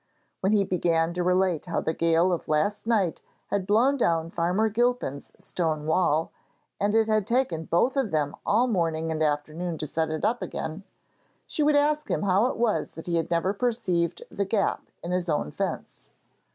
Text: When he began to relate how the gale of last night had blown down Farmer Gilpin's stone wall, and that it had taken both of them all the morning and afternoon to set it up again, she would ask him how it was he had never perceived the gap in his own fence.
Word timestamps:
When 0.39 0.51
he 0.51 0.63
began 0.63 1.13
to 1.13 1.21
relate 1.21 1.67
how 1.67 1.79
the 1.79 1.93
gale 1.93 2.31
of 2.33 2.47
last 2.47 2.87
night 2.87 3.21
had 3.51 3.67
blown 3.67 3.97
down 3.97 4.31
Farmer 4.31 4.67
Gilpin's 4.67 5.31
stone 5.37 5.85
wall, 5.85 6.31
and 6.79 6.91
that 6.95 7.01
it 7.01 7.07
had 7.07 7.27
taken 7.27 7.65
both 7.65 7.95
of 7.95 8.09
them 8.09 8.35
all 8.43 8.65
the 8.65 8.73
morning 8.73 9.11
and 9.11 9.21
afternoon 9.21 9.77
to 9.77 9.85
set 9.85 10.09
it 10.09 10.25
up 10.25 10.41
again, 10.41 10.85
she 11.45 11.61
would 11.61 11.75
ask 11.75 12.09
him 12.09 12.23
how 12.23 12.47
it 12.47 12.57
was 12.57 12.95
he 13.05 13.17
had 13.17 13.29
never 13.29 13.53
perceived 13.53 14.23
the 14.31 14.43
gap 14.43 14.87
in 15.03 15.11
his 15.11 15.29
own 15.29 15.51
fence. 15.51 16.07